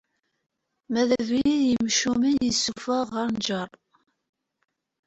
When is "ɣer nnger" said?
3.15-3.69